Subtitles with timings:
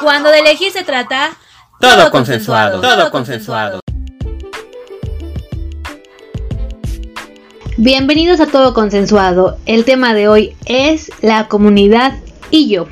[0.00, 1.32] Cuando de elegir se trata,
[1.78, 3.80] todo, consensuado, todo consensuado.
[7.76, 9.58] Bienvenidos a Todo Consensuado.
[9.66, 12.14] El tema de hoy es la comunidad
[12.50, 12.88] y yo.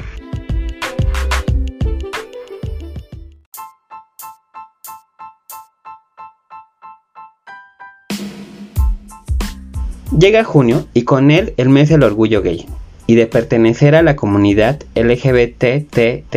[10.19, 12.67] Llega junio y con él el mes del orgullo gay
[13.09, 16.37] y de pertenecer a la comunidad LGBTTIQA.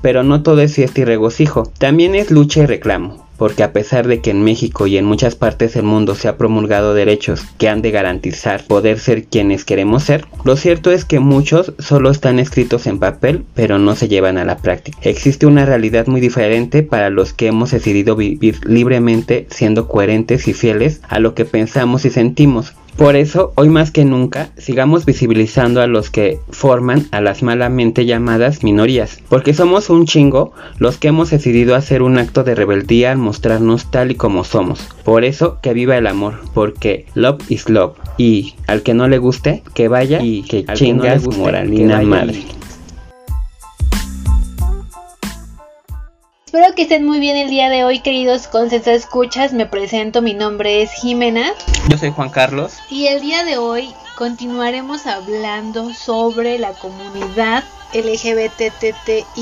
[0.00, 4.06] Pero no todo es fiesta y regocijo, también es lucha y reclamo porque a pesar
[4.06, 7.68] de que en México y en muchas partes del mundo se ha promulgado derechos que
[7.68, 12.38] han de garantizar poder ser quienes queremos ser, lo cierto es que muchos solo están
[12.38, 14.96] escritos en papel pero no se llevan a la práctica.
[15.02, 20.52] Existe una realidad muy diferente para los que hemos decidido vivir libremente siendo coherentes y
[20.52, 25.80] fieles a lo que pensamos y sentimos, por eso, hoy más que nunca, sigamos visibilizando
[25.80, 31.08] a los que forman a las malamente llamadas minorías, porque somos un chingo los que
[31.08, 34.86] hemos decidido hacer un acto de rebeldía al mostrarnos tal y como somos.
[35.04, 39.18] Por eso, que viva el amor, porque love is love, y al que no le
[39.18, 42.42] guste, que vaya y que chingas moralina madre.
[46.52, 49.54] Espero que estén muy bien el día de hoy, queridos Consensa Escuchas.
[49.54, 51.54] Me presento, mi nombre es Jimena.
[51.88, 52.74] Yo soy Juan Carlos.
[52.90, 59.32] Y el día de hoy continuaremos hablando sobre la comunidad LGBTTIQA.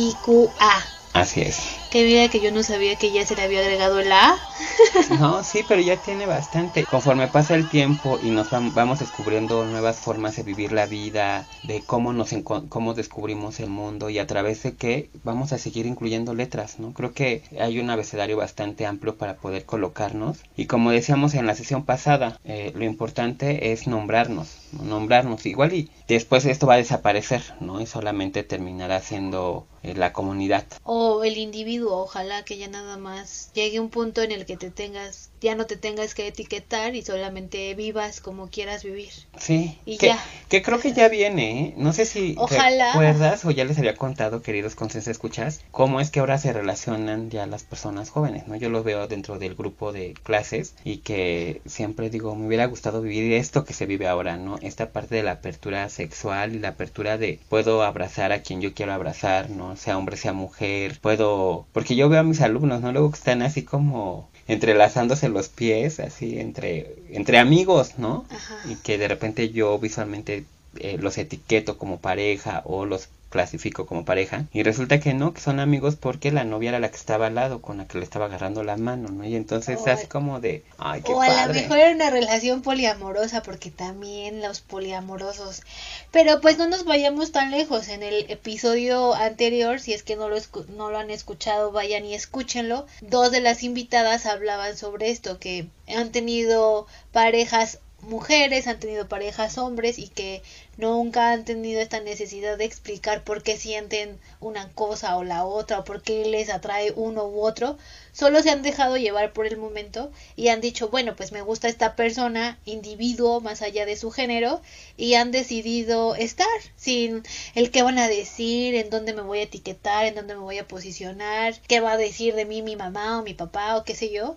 [1.13, 1.80] Así es.
[1.91, 4.39] Que mira que yo no sabía que ya se le había agregado el A.
[5.19, 6.85] no, sí, pero ya tiene bastante.
[6.85, 11.83] Conforme pasa el tiempo y nos vamos descubriendo nuevas formas de vivir la vida, de
[11.83, 16.33] cómo nos cómo descubrimos el mundo y a través de qué vamos a seguir incluyendo
[16.33, 16.93] letras, ¿no?
[16.93, 21.57] Creo que hay un abecedario bastante amplio para poder colocarnos y como decíamos en la
[21.57, 27.43] sesión pasada, eh, lo importante es nombrarnos, nombrarnos igual y después esto va a desaparecer,
[27.59, 27.81] ¿no?
[27.81, 30.67] Y solamente terminará siendo eh, la comunidad.
[30.85, 34.71] O el individuo, ojalá que ya nada más llegue un punto en el que te
[34.71, 39.11] tengas, ya no te tengas que etiquetar y solamente vivas como quieras vivir.
[39.39, 39.79] Sí.
[39.85, 40.25] Y que, ya.
[40.49, 41.75] Que creo que ya viene, ¿eh?
[41.77, 42.93] No sé si ojalá.
[42.93, 47.31] recuerdas o ya les había contado, queridos consensos escuchas, cómo es que ahora se relacionan
[47.31, 48.57] ya las personas jóvenes, ¿no?
[48.57, 53.01] Yo lo veo dentro del grupo de clases y que siempre digo, me hubiera gustado
[53.03, 54.59] vivir esto que se vive ahora, ¿no?
[54.61, 58.75] Esta parte de la apertura sexual y la apertura de puedo abrazar a quien yo
[58.75, 59.77] quiero abrazar, ¿no?
[59.77, 62.93] sea hombre, sea mujer, puedo, porque yo veo a mis alumnos, ¿no?
[62.93, 68.25] Luego que están así como entrelazándose los pies, así entre, entre amigos, ¿no?
[68.69, 70.45] Y que de repente yo visualmente
[70.79, 75.41] eh, los etiqueto como pareja o los clasifico como pareja y resulta que no, que
[75.41, 78.05] son amigos porque la novia era la que estaba al lado con la que le
[78.05, 79.25] estaba agarrando la mano, ¿no?
[79.25, 82.63] Y entonces es así como de, ay, qué O a lo mejor era una relación
[82.63, 85.63] poliamorosa porque también los poliamorosos.
[86.11, 90.29] Pero pues no nos vayamos tan lejos, en el episodio anterior, si es que no
[90.29, 90.37] lo,
[90.77, 95.69] no lo han escuchado, vayan y escúchenlo, dos de las invitadas hablaban sobre esto, que
[95.87, 100.43] han tenido parejas mujeres, han tenido parejas hombres y que
[100.81, 105.81] nunca han tenido esta necesidad de explicar por qué sienten una cosa o la otra
[105.81, 107.79] o por qué les atrae uno u otro,
[108.13, 111.69] solo se han dejado llevar por el momento y han dicho, bueno, pues me gusta
[111.69, 114.61] esta persona, individuo más allá de su género,
[114.97, 116.47] y han decidido estar
[116.77, 117.23] sin
[117.55, 120.59] el qué van a decir, en dónde me voy a etiquetar, en dónde me voy
[120.59, 123.95] a posicionar, qué va a decir de mí mi mamá o mi papá o qué
[123.95, 124.37] sé yo.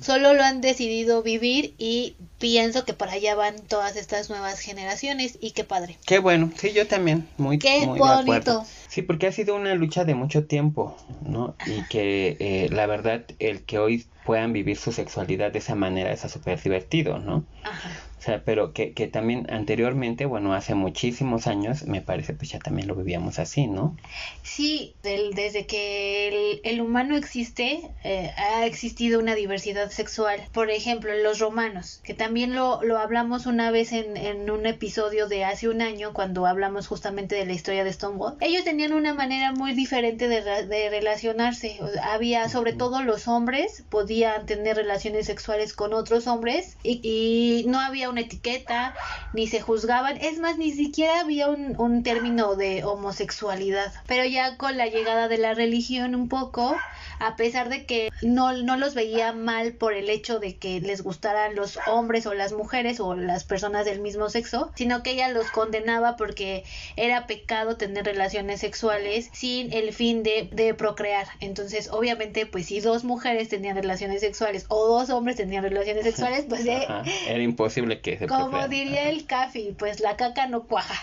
[0.00, 5.38] Solo lo han decidido vivir y pienso que para allá van todas estas nuevas generaciones
[5.40, 5.98] y qué padre.
[6.06, 8.64] Qué bueno, sí, yo también, muy, qué bonito.
[8.96, 11.54] Sí, porque ha sido una lucha de mucho tiempo, ¿no?
[11.66, 16.10] Y que eh, la verdad, el que hoy puedan vivir su sexualidad de esa manera
[16.12, 17.44] es súper divertido, ¿no?
[17.62, 17.90] Ajá
[18.26, 22.88] sea, pero que, que también anteriormente, bueno, hace muchísimos años, me parece, pues ya también
[22.88, 23.96] lo vivíamos así, ¿no?
[24.42, 30.40] Sí, desde que el, humano existe, eh, ha existido una diversidad sexual.
[30.52, 35.28] Por ejemplo, los romanos, que también lo, lo hablamos una vez en, en, un episodio
[35.28, 38.36] de hace un año, cuando hablamos justamente de la historia de Stonewall.
[38.40, 41.78] Ellos tenían una manera muy diferente de, de relacionarse.
[42.02, 47.80] había, sobre todo los hombres, podían tener relaciones sexuales con otros hombres y, y no
[47.80, 48.94] había una etiqueta,
[49.32, 53.92] ni se juzgaban, es más, ni siquiera había un, término de homosexualidad.
[54.06, 56.76] Pero ya con la llegada de la religión un poco,
[57.18, 61.02] a pesar de que no, no los veía mal por el hecho de que les
[61.02, 65.28] gustaran los hombres o las mujeres o las personas del mismo sexo, sino que ella
[65.28, 66.64] los condenaba porque
[66.96, 71.26] era pecado tener relaciones sexuales sin el fin de, de procrear.
[71.40, 76.46] Entonces, obviamente, pues si dos mujeres tenían relaciones sexuales o dos hombres tenían relaciones sexuales,
[76.48, 76.86] pues eh,
[77.28, 80.94] era imposible que se Como diría el Cafi, pues la caca no cuaja.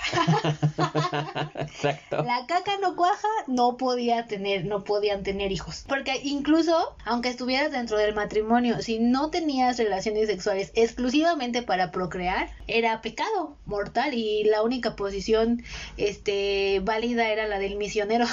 [1.55, 2.23] Exacto.
[2.23, 5.85] La caca no cuaja, no podía tener, no podían tener hijos.
[5.87, 12.49] Porque incluso, aunque estuvieras dentro del matrimonio, si no tenías relaciones sexuales exclusivamente para procrear,
[12.67, 15.63] era pecado mortal y la única posición
[15.97, 18.25] este válida era la del misionero.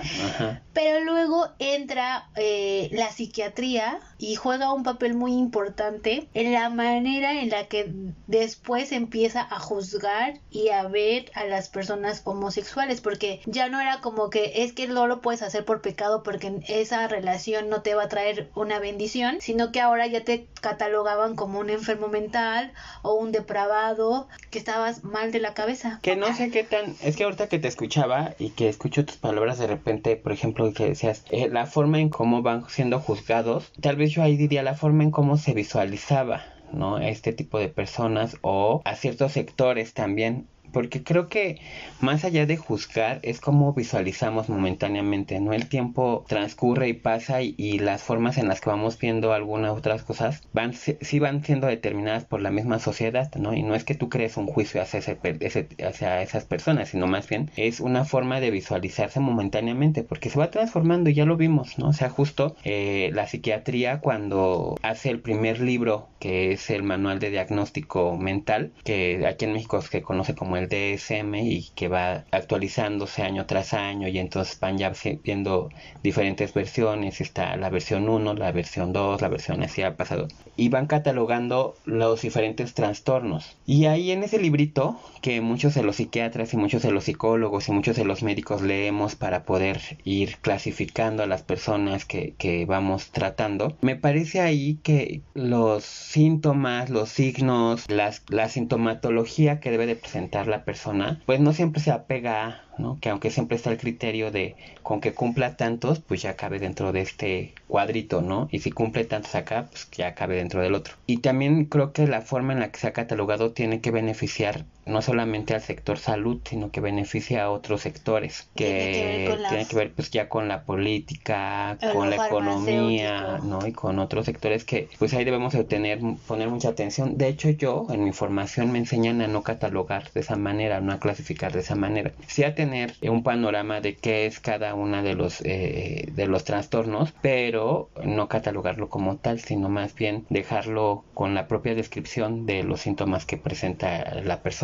[0.72, 7.40] Pero luego entra eh, la psiquiatría y juega un papel muy importante en la manera
[7.40, 7.92] en la que
[8.28, 14.00] después empieza a juzgar y a ver a las personas homosexuales porque ya no era
[14.00, 17.96] como que es que no lo puedes hacer por pecado porque esa relación no te
[17.96, 22.72] va a traer una bendición sino que ahora ya te catalogaban como un enfermo mental
[23.02, 25.98] o un depravado que estabas mal de la cabeza.
[26.00, 29.16] Que no sé qué tan es que ahorita que te escuchaba y que escucho tus
[29.16, 33.72] palabras de repente por ejemplo que decías eh, la forma en cómo van siendo juzgados
[33.80, 36.42] tal vez yo ahí diría la forma en cómo se visualizaba
[36.72, 36.96] ¿no?
[36.96, 41.60] A este tipo de personas o a ciertos sectores también porque creo que
[42.00, 45.52] más allá de juzgar es como visualizamos momentáneamente, ¿no?
[45.52, 50.02] El tiempo transcurre y pasa y, las formas en las que vamos viendo algunas otras
[50.02, 53.54] cosas van sí van siendo determinadas por la misma sociedad, ¿no?
[53.54, 57.28] Y no es que tú crees un juicio hacia, ese, hacia esas personas, sino más
[57.28, 61.78] bien es una forma de visualizarse momentáneamente, porque se va transformando y ya lo vimos,
[61.78, 61.88] ¿no?
[61.88, 67.18] O sea, justo eh, la psiquiatría cuando hace el primer libro, que es el manual
[67.18, 71.88] de diagnóstico mental, que aquí en México se conoce como el el DSM y que
[71.88, 74.92] va actualizándose año tras año y entonces van ya
[75.22, 75.70] viendo
[76.02, 80.68] diferentes versiones, está la versión 1, la versión 2, la versión así ha pasado y
[80.68, 83.56] van catalogando los diferentes trastornos.
[83.66, 87.68] Y ahí en ese librito que muchos de los psiquiatras y muchos de los psicólogos
[87.68, 92.66] y muchos de los médicos leemos para poder ir clasificando a las personas que, que
[92.66, 99.86] vamos tratando, me parece ahí que los síntomas, los signos, las, la sintomatología que debe
[99.86, 102.98] de presentar la persona, pues no siempre se apega, ¿no?
[103.00, 106.92] Que aunque siempre está el criterio de con que cumpla tantos, pues ya cabe dentro
[106.92, 108.48] de este cuadrito, ¿no?
[108.50, 110.94] Y si cumple tantos acá, pues ya cabe dentro del otro.
[111.06, 114.64] Y también creo que la forma en la que se ha catalogado tiene que beneficiar
[114.84, 119.92] no solamente al sector salud, sino que beneficia a otros sectores que tiene que ver,
[119.92, 123.64] pues ya con la política, con la economía, ¿no?
[123.66, 127.16] Y con otros sectores que pues ahí debemos de tener, poner mucha atención.
[127.16, 130.92] De hecho yo en mi formación me enseñan a no catalogar de esa manera, no
[130.92, 132.12] a clasificar de esa manera,
[132.44, 137.12] a tener un panorama de qué es cada una de los eh, de los trastornos,
[137.20, 142.80] pero no catalogarlo como tal, sino más bien dejarlo con la propia descripción de los
[142.80, 144.62] síntomas que presenta la persona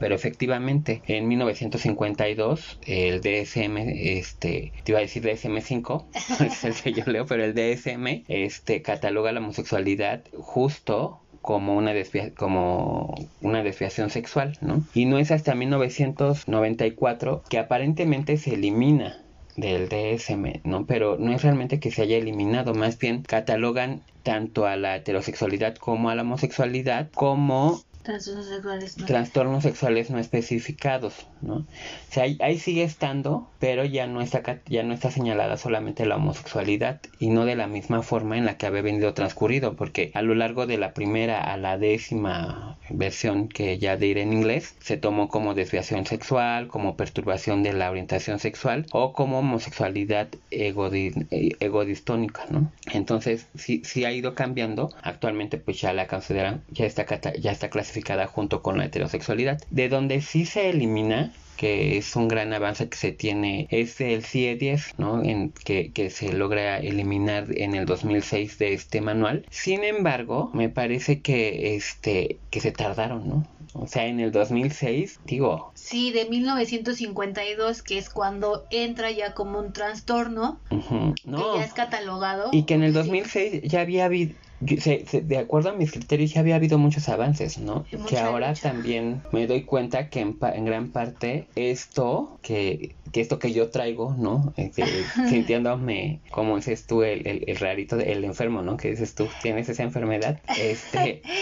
[0.00, 6.04] pero efectivamente, en 1952, el DSM, este, te iba a decir DSM-5,
[6.46, 11.92] es el que yo leo, pero el DSM, este, cataloga la homosexualidad justo como una,
[12.38, 14.82] como una desviación sexual, ¿no?
[14.94, 19.22] Y no es hasta 1994 que aparentemente se elimina
[19.54, 20.86] del DSM, ¿no?
[20.86, 25.76] Pero no es realmente que se haya eliminado, más bien catalogan tanto a la heterosexualidad
[25.76, 29.06] como a la homosexualidad como Trastornos sexuales no.
[29.06, 31.54] Trastornos sexuales no especificados, ¿no?
[31.54, 31.66] O
[32.10, 37.00] sea, ahí, sigue estando, pero ya no está ya no está señalada solamente la homosexualidad
[37.18, 40.34] y no de la misma forma en la que había venido transcurrido, porque a lo
[40.34, 45.28] largo de la primera a la décima versión que ya diré en inglés, se tomó
[45.28, 52.70] como desviación sexual, como perturbación de la orientación sexual o como homosexualidad egodistónica, ¿no?
[52.92, 54.92] Entonces, sí, sí ha ido cambiando.
[55.02, 57.06] Actualmente, pues ya la consideran, ya está,
[57.38, 57.93] ya está clasificada
[58.26, 59.60] junto con la heterosexualidad.
[59.70, 64.24] De donde sí se elimina que es un gran avance que se tiene es el
[64.24, 65.22] CIE-10, ¿no?
[65.22, 69.46] En, que, que, se logra eliminar en el 2006 de este manual.
[69.50, 73.46] Sin embargo, me parece que este que se tardaron, ¿no?
[73.74, 75.72] O sea, en el 2006, digo.
[75.74, 81.14] Sí, de 1952, que es cuando entra ya como un trastorno, no.
[81.36, 82.50] que ya es catalogado.
[82.52, 84.34] Y que en el 2006 ya había habido
[84.64, 87.84] de acuerdo a mis criterios ya había habido muchos avances, ¿no?
[88.08, 93.52] que ahora también me doy cuenta que en, gran parte esto que, que, esto que
[93.52, 94.52] yo traigo, ¿no?
[94.56, 94.84] Este,
[95.28, 98.76] sintiéndome, como dices tú, el, el, el rarito, el enfermo, ¿no?
[98.76, 101.22] Que dices tú, tienes esa enfermedad, este...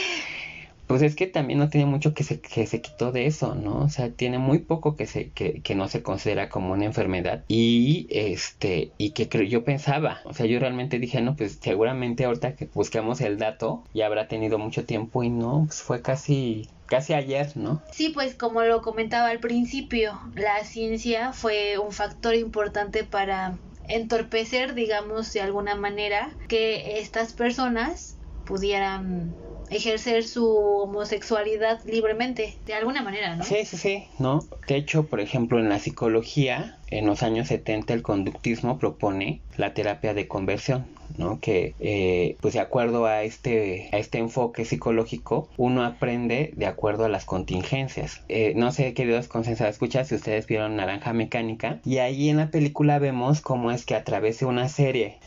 [0.93, 3.79] pues es que también no tiene mucho que se, que se quitó de eso, ¿no?
[3.79, 7.47] O sea, tiene muy poco que se, que, que no se considera como una enfermedad.
[7.49, 12.27] Y este, y que creo, yo pensaba, o sea, yo realmente dije, no, pues seguramente
[12.27, 16.69] ahorita que buscamos el dato ya habrá tenido mucho tiempo y no, pues fue casi
[16.85, 17.81] casi ayer, ¿no?
[17.91, 23.57] Sí, pues como lo comentaba al principio, la ciencia fue un factor importante para
[23.89, 29.35] entorpecer, digamos, de alguna manera, que estas personas pudieran
[29.73, 33.45] ejercer su homosexualidad libremente, de alguna manera, ¿no?
[33.45, 34.45] Sí, sí, sí, ¿no?
[34.67, 39.75] De hecho, por ejemplo, en la psicología, en los años 70 el conductismo propone la
[39.75, 40.87] terapia de conversión,
[41.19, 41.41] ¿no?
[41.41, 47.05] Que, eh, pues de acuerdo a este, a este enfoque psicológico, uno aprende de acuerdo
[47.05, 48.23] a las contingencias.
[48.29, 52.51] Eh, no sé, queridos consensados, escuchar si ustedes vieron Naranja Mecánica, y ahí en la
[52.51, 55.19] película vemos cómo es que a través de una serie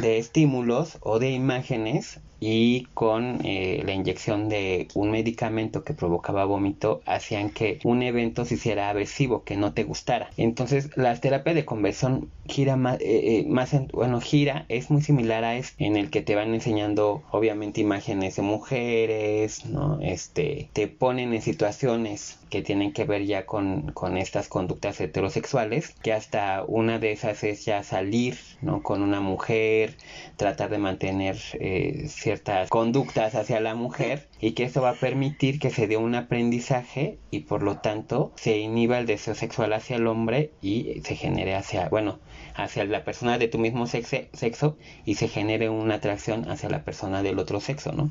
[0.00, 6.46] de estímulos o de imágenes y con eh, la inyección de un medicamento que provocaba
[6.46, 10.30] vómito hacían que un evento se hiciera aversivo, que no te gustara.
[10.38, 15.29] Entonces la terapia de conversión gira más, eh, más bueno, gira, es muy similar
[15.78, 20.00] en el que te van enseñando obviamente imágenes de mujeres, ¿no?
[20.02, 25.94] Este, te ponen en situaciones que tienen que ver ya con, con estas conductas heterosexuales,
[26.02, 28.82] que hasta una de esas es ya salir, ¿no?
[28.82, 29.96] Con una mujer,
[30.36, 35.60] tratar de mantener eh, ciertas conductas hacia la mujer y que eso va a permitir
[35.60, 39.96] que se dé un aprendizaje y por lo tanto se inhiba el deseo sexual hacia
[39.96, 42.18] el hombre y se genere hacia, bueno,
[42.54, 46.82] hacia la persona de tu mismo sexo, sexo y se genere una atracción hacia la
[46.82, 48.10] persona del otro sexo, ¿no?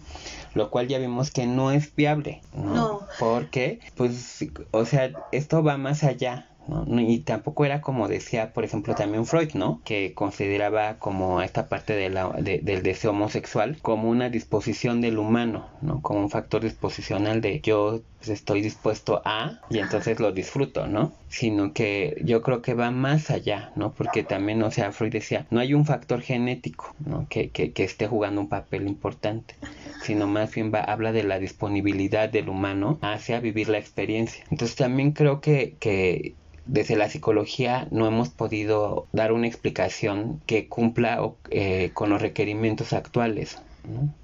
[0.54, 2.74] Lo cual ya vimos que no es viable, ¿no?
[2.76, 3.08] no.
[3.20, 6.50] Porque, pues, o sea, esto va más allá
[6.88, 9.82] y tampoco era como decía, por ejemplo, también Freud, ¿no?
[9.84, 15.68] Que consideraba como esta parte de la, del deseo homosexual como una disposición del humano,
[15.82, 16.02] ¿no?
[16.02, 21.14] Como un factor disposicional de yo pues, estoy dispuesto a y entonces lo disfruto, ¿no?
[21.30, 23.92] Sino que yo creo que va más allá, ¿no?
[23.94, 27.28] Porque también, o sea, Freud decía, no hay un factor genético, ¿no?
[27.30, 29.56] Que, que, que esté jugando un papel importante,
[30.04, 34.44] sino más bien va, habla de la disponibilidad del humano hacia vivir la experiencia.
[34.50, 36.34] Entonces también creo que, que
[36.66, 42.94] desde la psicología no hemos podido dar una explicación que cumpla eh, con los requerimientos
[42.94, 43.62] actuales.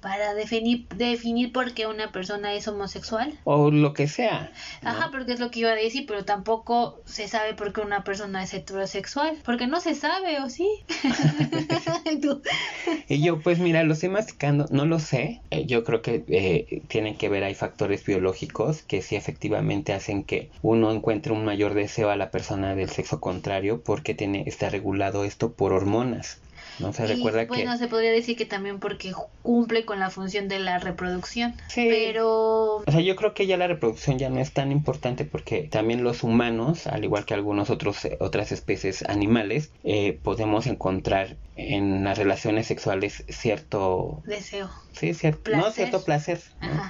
[0.00, 3.32] Para definir, definir por qué una persona es homosexual.
[3.44, 4.52] O lo que sea.
[4.82, 8.04] Ajá, porque es lo que iba a decir, pero tampoco se sabe por qué una
[8.04, 9.36] persona es heterosexual.
[9.44, 10.68] Porque no se sabe, ¿o sí?
[13.08, 15.40] y yo, pues mira, lo estoy masticando, no lo sé.
[15.50, 20.24] Eh, yo creo que eh, tienen que ver, hay factores biológicos que sí efectivamente hacen
[20.24, 24.70] que uno encuentre un mayor deseo a la persona del sexo contrario porque tiene, está
[24.70, 26.38] regulado esto por hormonas.
[26.78, 26.92] ¿No?
[26.92, 30.78] Se recuerda bueno, se podría decir que también porque cumple con la función de la
[30.78, 31.54] reproducción.
[31.68, 31.86] Sí.
[31.88, 32.76] Pero...
[32.76, 36.04] O sea, yo creo que ya la reproducción ya no es tan importante porque también
[36.04, 42.04] los humanos, al igual que algunos otros eh, otras especies animales, eh, podemos encontrar en
[42.04, 44.70] las relaciones sexuales cierto deseo.
[44.92, 46.40] Sí, cierto, no cierto placer,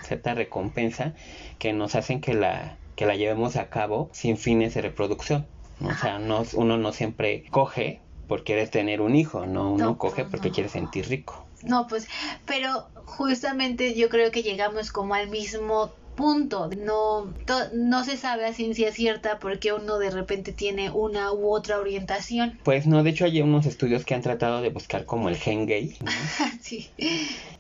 [0.04, 1.14] cierta recompensa
[1.58, 5.46] que nos hacen que la que la llevemos a cabo sin fines de reproducción.
[5.80, 10.24] O sea, no, uno no siempre coge por quieres tener un hijo, no uno coge
[10.24, 11.46] porque quiere sentir rico.
[11.62, 12.08] No, pues,
[12.46, 16.70] pero justamente yo creo que llegamos como al mismo punto.
[16.76, 17.32] No,
[17.72, 22.58] no se sabe a ciencia cierta porque uno de repente tiene una u otra orientación.
[22.64, 25.66] Pues no, de hecho hay unos estudios que han tratado de buscar como el gen
[25.66, 25.96] gay.
[26.60, 26.90] sí.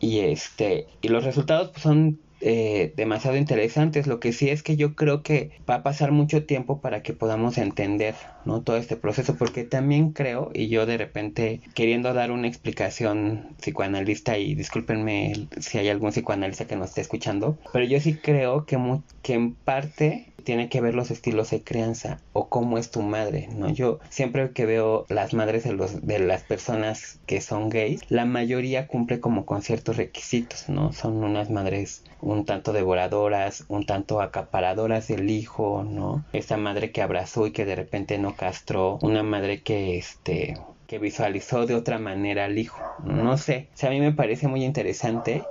[0.00, 4.06] Y este, y los resultados pues, son eh, demasiado interesantes.
[4.06, 7.12] Lo que sí es que yo creo que va a pasar mucho tiempo para que
[7.12, 8.62] podamos entender ¿no?
[8.62, 14.38] todo este proceso, porque también creo, y yo de repente queriendo dar una explicación psicoanalista,
[14.38, 18.78] y discúlpenme si hay algún psicoanalista que nos esté escuchando, pero yo sí creo que,
[19.22, 23.48] que en parte tiene que ver los estilos de crianza o cómo es tu madre,
[23.52, 23.68] ¿no?
[23.68, 28.26] Yo siempre que veo las madres de, los, de las personas que son gays, la
[28.26, 30.92] mayoría cumple como con ciertos requisitos, ¿no?
[30.92, 32.04] Son unas madres
[32.44, 36.24] tanto devoradoras, un tanto acaparadoras del hijo, ¿no?
[36.32, 40.98] Esa madre que abrazó y que de repente no castró, una madre que este que
[41.00, 42.80] visualizó de otra manera al hijo.
[43.04, 45.42] No sé, o sea, a mí me parece muy interesante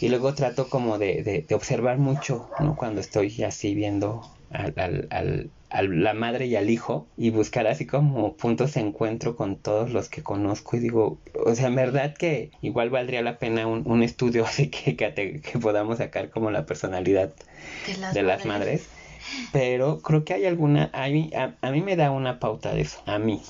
[0.00, 2.76] y luego trato como de, de, de observar mucho, ¿no?
[2.76, 4.22] Cuando estoy así viendo
[4.54, 9.36] al, al, al, la madre y al hijo y buscar así como puntos de encuentro
[9.36, 13.38] con todos los que conozco y digo, o sea, en verdad que igual valdría la
[13.38, 17.34] pena un, un estudio así que, que, que, podamos sacar como la personalidad
[18.12, 18.88] de las, madres.
[19.52, 23.02] Pero creo que hay alguna, a mí, a mí me da una pauta de eso,
[23.06, 23.40] a mí,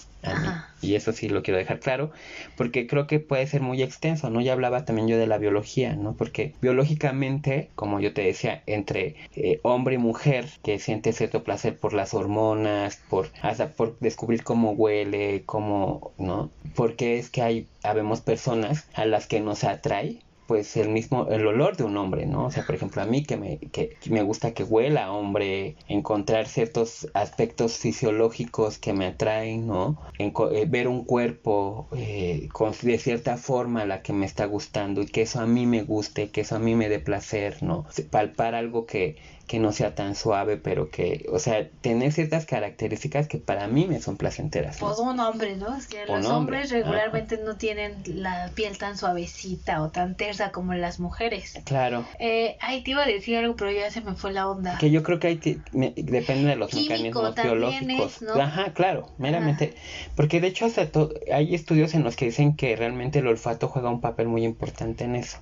[0.80, 2.10] y eso sí lo quiero dejar claro,
[2.56, 4.40] porque creo que puede ser muy extenso, ¿no?
[4.40, 6.14] Ya hablaba también yo de la biología, ¿no?
[6.14, 11.78] Porque biológicamente, como yo te decía, entre eh, hombre y mujer, que siente cierto placer
[11.78, 16.50] por las hormonas, por hasta por descubrir cómo huele, cómo, ¿no?
[16.74, 21.46] Porque es que hay, habemos personas a las que nos atrae pues el mismo el
[21.46, 24.22] olor de un hombre no o sea por ejemplo a mí que me que, me
[24.22, 31.04] gusta que huela hombre encontrar ciertos aspectos fisiológicos que me atraen no eh, ver un
[31.04, 35.46] cuerpo eh, con, de cierta forma la que me está gustando y que eso a
[35.46, 39.58] mí me guste que eso a mí me dé placer no palpar algo que que
[39.58, 44.00] no sea tan suave, pero que, o sea, tener ciertas características que para mí me
[44.00, 44.78] son placenteras.
[44.78, 45.76] Pues un hombre, ¿no?
[45.76, 50.72] Es que los hombres regularmente no tienen la piel tan suavecita o tan tersa como
[50.74, 51.60] las mujeres.
[51.64, 52.06] Claro.
[52.18, 54.78] Eh, ay, te iba a decir algo, pero ya se me fue la onda.
[54.78, 55.36] Que yo creo que hay
[55.72, 58.22] depende de los mecanismos biológicos.
[58.38, 59.74] Ajá, claro, meramente.
[60.16, 60.88] Porque de hecho hasta
[61.32, 65.04] hay estudios en los que dicen que realmente el olfato juega un papel muy importante
[65.04, 65.38] en eso.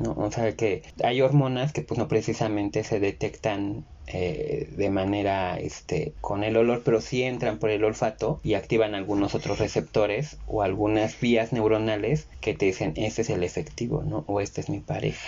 [0.00, 0.12] ¿No?
[0.16, 6.14] O sea que hay hormonas que pues no precisamente se detectan eh, de manera este
[6.20, 10.62] con el olor pero sí entran por el olfato y activan algunos otros receptores o
[10.62, 14.78] algunas vías neuronales que te dicen este es el efectivo no o este es mi
[14.78, 15.18] pareja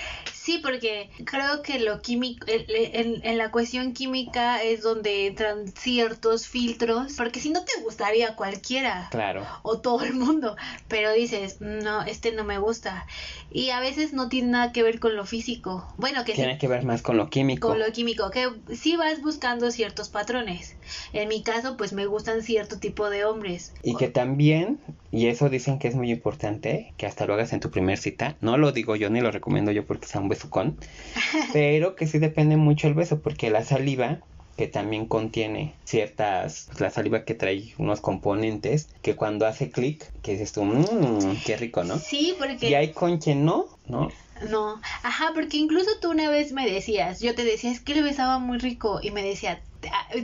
[0.48, 7.12] Sí, porque creo que lo químico, en, la cuestión química es donde entran ciertos filtros,
[7.18, 9.08] porque si no te gustaría cualquiera.
[9.10, 9.46] Claro.
[9.60, 10.56] O todo el mundo,
[10.88, 13.06] pero dices, no, este no me gusta.
[13.50, 15.86] Y a veces no tiene nada que ver con lo físico.
[15.98, 17.68] Bueno, que tiene que ver más con lo químico.
[17.68, 20.76] Con lo químico, que sí vas buscando ciertos patrones.
[21.12, 23.74] En mi caso, pues me gustan cierto tipo de hombres.
[23.82, 24.80] Y que también,
[25.10, 28.36] y eso dicen que es muy importante, que hasta lo hagas en tu primer cita.
[28.40, 30.78] No lo digo yo ni lo recomiendo yo porque sea un con
[31.52, 34.20] pero que sí depende mucho el beso, porque la saliva
[34.58, 40.32] que también contiene ciertas, la saliva que trae unos componentes que cuando hace clic, que
[40.32, 41.96] dices tú, mmm, qué rico, ¿no?
[41.96, 42.68] Sí, porque...
[42.68, 44.08] Y hay con quien no, ¿no?
[44.50, 48.02] No, ajá, porque incluso tú una vez me decías, yo te decía, es que le
[48.02, 49.62] besaba muy rico y me decía,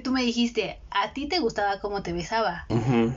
[0.03, 2.67] tú me dijiste, a ti te gustaba cómo te besaba,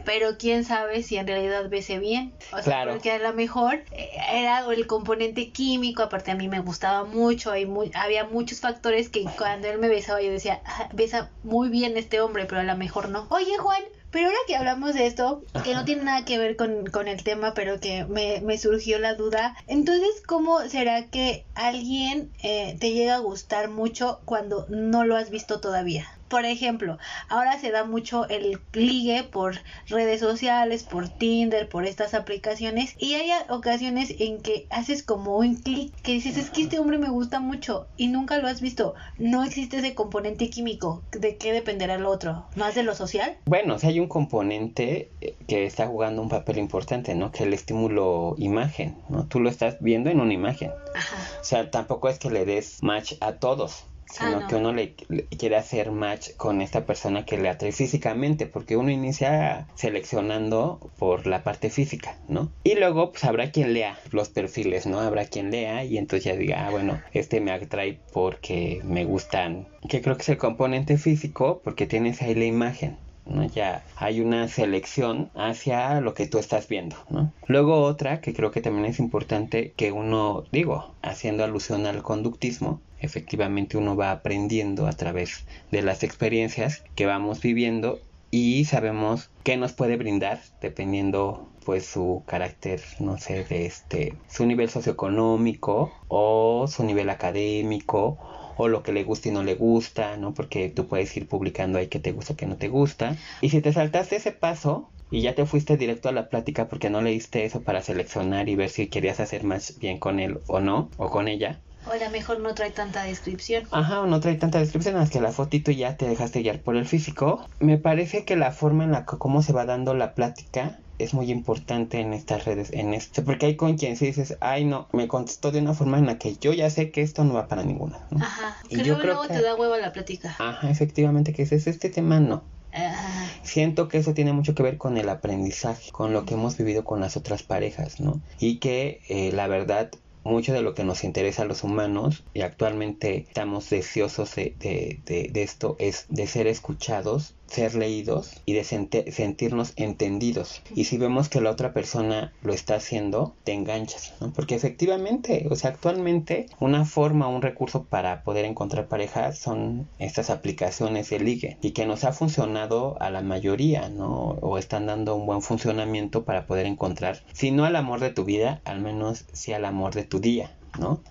[0.06, 2.36] pero quién sabe si en realidad bese bien.
[2.52, 6.60] O sea, porque a lo mejor eh, era el componente químico, aparte a mí me
[6.60, 11.32] gustaba mucho, hay había muchos factores que cuando él me besaba yo decía, ah, besa
[11.44, 13.28] muy bien este hombre, pero a lo mejor no.
[13.30, 16.86] Oye Juan, pero ahora que hablamos de esto, que no tiene nada que ver con,
[16.88, 22.32] con el tema, pero que me, me, surgió la duda, entonces, ¿cómo será que alguien
[22.42, 26.08] eh, te llega a gustar mucho cuando no lo has visto todavía?
[26.28, 26.98] Por ejemplo,
[27.30, 29.56] ahora se da mucho el ligue por
[29.88, 35.56] redes sociales, por Tinder, por estas aplicaciones y hay ocasiones en que haces como un
[35.56, 38.96] clic que dices es que este hombre me gusta mucho y nunca lo has visto.
[39.18, 41.04] No existe ese componente químico.
[41.12, 42.46] ¿De qué dependerá el otro?
[42.56, 43.38] ¿Más de lo social?
[43.46, 47.32] Bueno, si hay un componente eh, que está jugando un papel importante, ¿no?
[47.32, 49.26] Que el estímulo imagen, ¿no?
[49.26, 50.72] Tú lo estás viendo en una imagen.
[50.72, 54.94] O sea, tampoco es que le des match a todos sino ah, que uno le,
[54.96, 61.28] quiere hacer match con esta persona que le atrae físicamente, porque uno inicia seleccionando por
[61.28, 62.52] la parte física, ¿no?
[62.64, 65.00] Y luego pues habrá quien lea los perfiles, ¿no?
[65.00, 69.68] Habrá quien lea y entonces ya diga, ah, bueno, este me atrae porque me gustan,
[69.90, 72.98] que creo que es el componente físico, porque tienes ahí la imagen.
[73.30, 73.46] ¿No?
[73.48, 77.34] Ya hay una selección hacia lo que tú estás viendo, ¿no?
[77.48, 82.82] Luego otra que creo que también es importante que uno, digo, haciendo alusión al conductismo,
[83.00, 88.00] efectivamente uno va aprendiendo a través de las experiencias que vamos viviendo
[88.32, 94.46] y sabemos qué nos puede brindar dependiendo pues su carácter no sé de este su
[94.46, 98.18] nivel socioeconómico o su nivel académico
[98.58, 100.34] o lo que le gusta y no le gusta, ¿no?
[100.34, 103.16] Porque tú puedes ir publicando ahí que te gusta, que no te gusta.
[103.42, 106.90] Y si te saltaste ese paso y ya te fuiste directo a la plática porque
[106.90, 110.60] no leíste eso para seleccionar y ver si querías hacer más bien con él o
[110.60, 113.64] no, o con ella, o a lo mejor no trae tanta descripción.
[113.72, 116.76] Ajá, o no trae tanta descripción, más que la fotito ya te dejaste guiar por
[116.76, 117.46] el físico.
[117.60, 121.14] Me parece que la forma en la que cómo se va dando la plática es
[121.14, 124.88] muy importante en estas redes, en esto, porque hay con quien si dices, ay no,
[124.94, 127.48] me contestó de una forma en la que yo ya sé que esto no va
[127.48, 128.00] para ninguna.
[128.20, 130.36] Ajá, y yo creo luego te da hueva la plática.
[130.40, 132.44] Ajá, efectivamente, que es este tema no.
[132.74, 133.30] Ajá.
[133.44, 136.84] Siento que eso tiene mucho que ver con el aprendizaje, con lo que hemos vivido
[136.84, 138.20] con las otras parejas, ¿no?
[138.40, 139.90] Y que eh, la verdad
[140.28, 145.30] mucho de lo que nos interesa a los humanos y actualmente estamos deseosos de, de,
[145.32, 150.62] de, esto es de ser escuchados ser leídos y de sentirnos entendidos.
[150.76, 154.14] Y si vemos que la otra persona lo está haciendo, te enganchas.
[154.36, 160.30] Porque efectivamente, o sea, actualmente una forma, un recurso para poder encontrar pareja son estas
[160.30, 164.38] aplicaciones de ligue y que nos ha funcionado a la mayoría, ¿no?
[164.42, 168.26] O están dando un buen funcionamiento para poder encontrar, si no al amor de tu
[168.26, 170.52] vida, al menos sí al amor de tu día.
[170.80, 171.02] ¿No?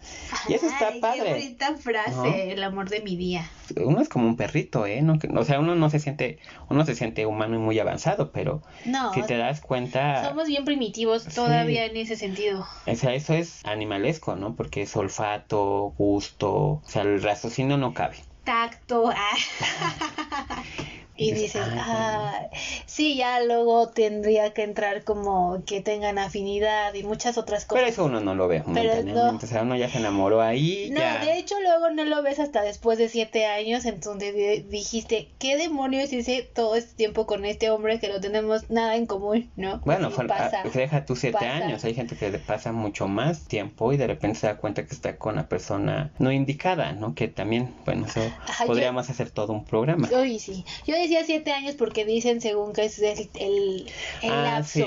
[0.49, 1.25] y eso está padre.
[1.25, 3.49] Qué bonita frase, el amor de mi día.
[3.77, 5.03] Uno es como un perrito, ¿eh?
[5.03, 6.38] No, o sea, uno no se siente,
[6.69, 10.29] uno se siente humano y muy avanzado, pero no, si te das cuenta...
[10.29, 12.66] Somos bien primitivos todavía en ese sentido.
[12.87, 14.55] O sea, eso es animalesco, ¿no?
[14.55, 18.16] Porque es olfato, gusto, o sea, el raciocinio no cabe.
[18.45, 19.11] Tacto.
[19.11, 19.37] Ah.
[21.16, 22.48] Y dices, ah,
[22.85, 27.83] sí, ya luego tendría que entrar como que tengan afinidad y muchas otras cosas.
[27.83, 30.90] Pero eso uno no lo ve momentáneamente, o sea, uno ya se enamoró ahí.
[30.92, 35.57] No, de hecho luego no lo ves hasta después de siete años, entonces dijiste, ¿qué
[35.57, 39.81] demonios hice todo este tiempo con este hombre que no tenemos nada en común, no?
[39.85, 43.92] Bueno, pasa, pues deja tus siete años, hay gente que le pasa mucho más tiempo
[43.92, 47.14] y de repente se da cuenta que está con la persona no indicada, ¿no?
[47.14, 48.20] Que también, bueno, eso
[48.66, 50.09] podríamos hacer todo un programa.
[50.09, 53.87] Sí, yo decía siete años porque dicen según que es el, el,
[54.31, 54.87] ah, lapso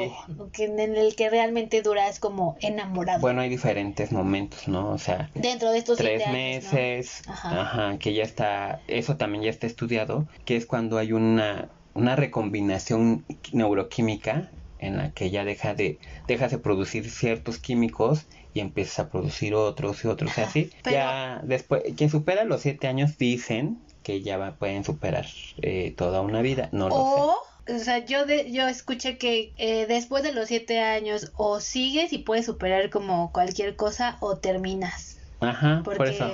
[0.54, 3.20] que en el que realmente duras como enamorado.
[3.20, 4.90] Bueno, hay diferentes momentos, ¿no?
[4.92, 7.98] O sea, dentro de estos tres meses, ajá.
[8.00, 13.26] que ya está, eso también ya está estudiado, que es cuando hay una, una recombinación
[13.52, 19.10] neuroquímica en la que ya deja de, deja de producir ciertos químicos y empieza a
[19.10, 20.72] producir otros y otros, así.
[20.90, 25.28] Ya después, quien supera los siete años dicen que ya pueden superar
[25.62, 27.36] eh, toda una vida, no lo o.
[27.72, 32.12] O sea, yo, de, yo escuché que eh, después de los siete años o sigues
[32.12, 35.19] y puedes superar como cualquier cosa o terminas.
[35.40, 36.30] Ajá, por eso.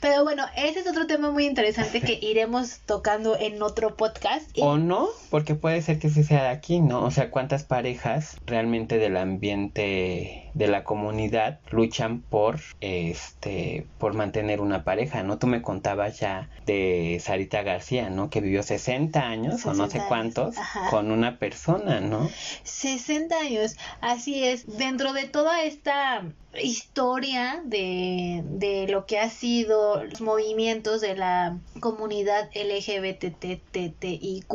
[0.00, 4.50] Pero bueno, ese es otro tema muy interesante que iremos tocando en otro podcast.
[4.60, 7.04] O no, porque puede ser que sí sea de aquí, ¿no?
[7.04, 14.62] O sea, cuántas parejas realmente del ambiente de la comunidad luchan por este por mantener
[14.62, 15.38] una pareja, ¿no?
[15.38, 18.30] Tú me contabas ya de Sarita García, ¿no?
[18.30, 20.56] Que vivió 60 años o no sé cuántos
[20.88, 22.30] con una persona, ¿no?
[22.62, 24.78] 60 años, así es.
[24.78, 26.22] Dentro de toda esta
[26.62, 34.46] historia de, de, lo que ha sido los movimientos de la comunidad LGBTTIQ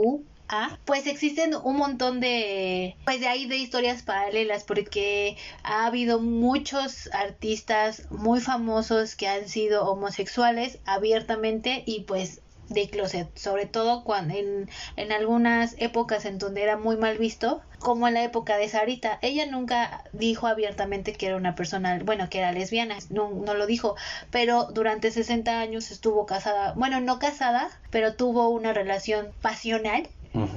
[0.85, 7.09] pues existen un montón de pues de ahí de historias paralelas porque ha habido muchos
[7.13, 12.41] artistas muy famosos que han sido homosexuales abiertamente y pues
[12.73, 17.61] de closet, sobre todo cuando en, en algunas épocas en donde era muy mal visto,
[17.79, 19.19] como en la época de Sarita.
[19.21, 23.65] Ella nunca dijo abiertamente que era una persona, bueno, que era lesbiana, no, no lo
[23.65, 23.95] dijo,
[24.29, 30.07] pero durante 60 años estuvo casada, bueno, no casada, pero tuvo una relación pasional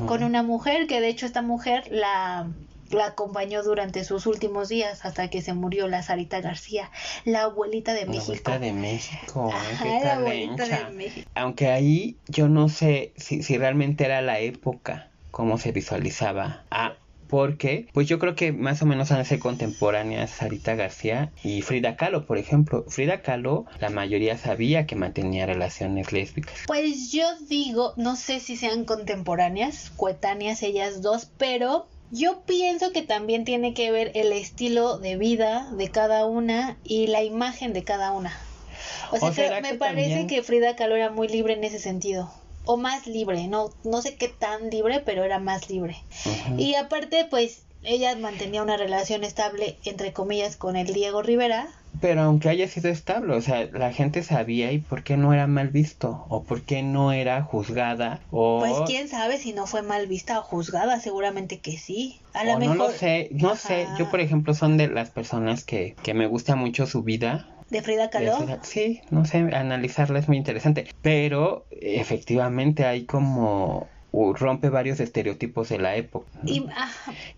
[0.06, 2.48] con una mujer que de hecho esta mujer la
[2.90, 6.90] la acompañó durante sus últimos días hasta que se murió la Sarita García,
[7.24, 8.32] la abuelita de México.
[8.44, 9.52] La abuelita de México,
[10.02, 11.30] la abuelita de México.
[11.34, 16.64] Aunque ahí yo no sé si, si realmente era la época, cómo se visualizaba.
[16.70, 16.94] Ah,
[17.28, 21.62] porque pues yo creo que más o menos han de ser contemporáneas Sarita García y
[21.62, 22.84] Frida Kahlo, por ejemplo.
[22.88, 26.54] Frida Kahlo, la mayoría sabía que mantenía relaciones lésbicas.
[26.66, 33.02] Pues yo digo, no sé si sean contemporáneas, coetáneas ellas dos, pero yo pienso que
[33.02, 37.82] también tiene que ver el estilo de vida de cada una y la imagen de
[37.82, 38.38] cada una.
[39.10, 42.30] O sea, me parece que Frida Kahlo era muy libre en ese sentido.
[42.66, 45.96] O más libre, no, no sé qué tan libre, pero era más libre.
[46.56, 51.68] Y aparte, pues, ella mantenía una relación estable, entre comillas, con el Diego Rivera,
[52.00, 55.46] pero aunque haya sido estable, o sea, la gente sabía y por qué no era
[55.46, 59.82] mal visto o por qué no era juzgada o Pues quién sabe si no fue
[59.82, 62.20] mal vista o juzgada, seguramente que sí.
[62.32, 65.64] A lo mejor no lo sé, no sé, yo por ejemplo son de las personas
[65.64, 67.48] que que me gusta mucho su vida.
[67.70, 68.36] ¿De Frida Kahlo?
[68.62, 73.88] sí, no sé, analizarla es muy interesante, pero efectivamente hay como
[74.34, 76.26] rompe varios estereotipos de la época.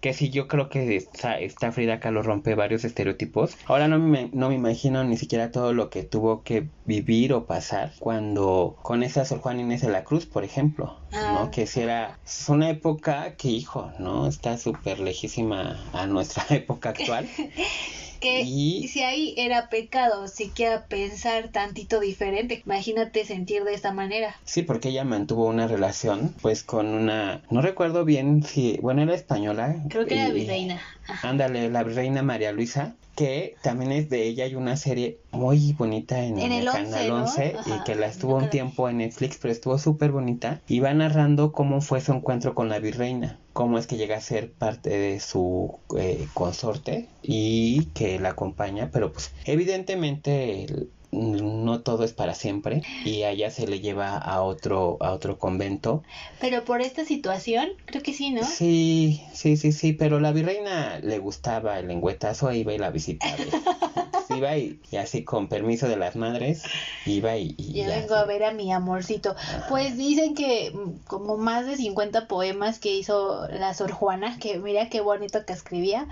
[0.00, 3.56] Que si yo creo que esta, esta Frida Kahlo rompe varios estereotipos.
[3.66, 7.46] Ahora no me, no me imagino ni siquiera todo lo que tuvo que vivir o
[7.46, 11.18] pasar cuando con esa Sor Juan Inés de la Cruz, por ejemplo, ¿no?
[11.18, 11.50] Ah.
[11.50, 14.26] Que si era es una época que, hijo, ¿no?
[14.26, 17.28] Está súper lejísima a nuestra época actual.
[18.20, 24.36] Que Y- si ahí era pecado siquiera pensar tantito diferente, imagínate sentir de esta manera.
[24.44, 29.14] Sí, porque ella mantuvo una relación, pues con una, no recuerdo bien si, bueno, era
[29.14, 29.76] española.
[29.88, 30.80] Creo que era y- virreina.
[31.08, 31.28] Ajá.
[31.28, 36.22] Ándale, la reina María Luisa, que también es de ella, hay una serie muy bonita
[36.22, 37.16] en, En el 11, Canal ¿no?
[37.22, 40.92] 11 y que la estuvo un tiempo en Netflix, pero estuvo súper bonita y va
[40.92, 44.90] narrando cómo fue su encuentro con la virreina, cómo es que llega a ser parte
[44.90, 50.66] de su eh, consorte y que la acompaña, pero pues evidentemente
[51.12, 55.38] no todo es para siempre y a ella se le lleva a otro a otro
[55.38, 56.02] convento
[56.40, 58.44] Pero por esta situación, creo que sí, ¿no?
[58.44, 63.36] Sí, sí, sí, sí, pero la virreina le gustaba el lengüetazo, iba y la visitaba.
[64.28, 66.64] Iba y, y así con permiso de las madres,
[67.06, 67.54] iba y...
[67.56, 69.36] y Yo vengo a ver a mi amorcito.
[69.68, 74.58] Pues dicen que mm, como más de 50 poemas que hizo la Sor Juana, que
[74.58, 76.08] mira qué bonito que escribía,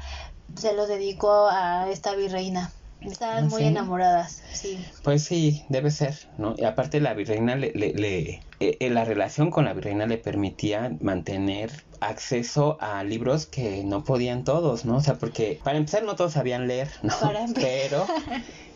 [0.57, 2.73] se los dedicó a esta virreina.
[3.05, 3.67] Estaban ¿Ah, muy sí?
[3.67, 4.91] enamoradas, sí.
[5.03, 6.55] Pues sí, debe ser, ¿no?
[6.59, 7.73] Y aparte la virreina le...
[7.75, 13.47] le, le- eh, eh, la relación con la virreina le permitía mantener acceso a libros
[13.47, 14.97] que no podían todos, ¿no?
[14.97, 17.11] O sea, porque para empezar no todos sabían leer, ¿no?
[17.21, 18.15] Para Pero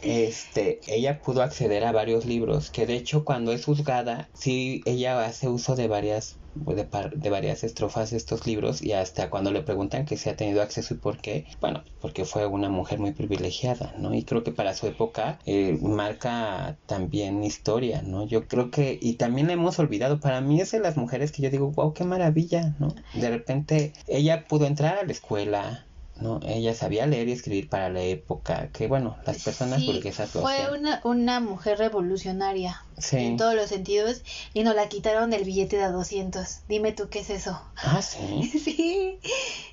[0.00, 5.24] este ella pudo acceder a varios libros que de hecho cuando es juzgada sí ella
[5.24, 9.52] hace uso de varias de, par- de varias estrofas de estos libros y hasta cuando
[9.52, 12.98] le preguntan que si ha tenido acceso y por qué bueno porque fue una mujer
[12.98, 18.46] muy privilegiada no y creo que para su época eh, marca también historia no yo
[18.48, 21.50] creo que y también la hemos olvidado para mí es de las mujeres que yo
[21.50, 25.84] digo wow qué maravilla no de repente ella pudo entrar a la escuela
[26.20, 30.34] no, ella sabía leer y escribir para la época, que bueno, las personas Sí, burguesas
[30.34, 33.18] lo fue una, una mujer revolucionaria Sí.
[33.18, 36.62] en todos los sentidos y nos la quitaron del billete de a 200.
[36.68, 37.62] Dime tú qué es eso.
[37.76, 38.50] Ah, sí.
[38.64, 39.20] Sí,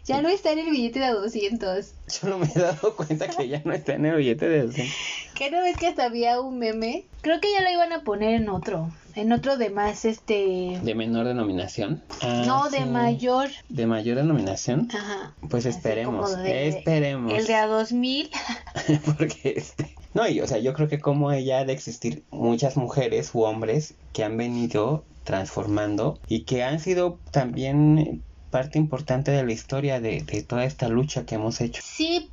[0.06, 1.94] ya no está en el billete de a 200.
[2.22, 4.96] Yo no me he dado cuenta que ya no está en el billete de 200.
[5.34, 7.06] ¿Qué no ves que hasta había un meme?
[7.26, 8.92] Creo que ya lo iban a poner en otro.
[9.16, 10.80] En otro de más, este...
[10.84, 12.04] ¿De menor denominación?
[12.22, 13.50] Ah, no, de mayor.
[13.68, 14.90] ¿De mayor denominación?
[14.94, 15.34] Ajá.
[15.50, 17.34] Pues esperemos, de- esperemos.
[17.34, 18.30] El de a 2000.
[19.18, 19.96] Porque este...
[20.14, 23.42] No, y o sea, yo creo que como ella ha de existir muchas mujeres u
[23.42, 28.24] hombres que han venido transformando y que han sido también
[28.56, 31.82] parte importante de la historia de, de toda esta lucha que hemos hecho.
[31.84, 32.32] Sí,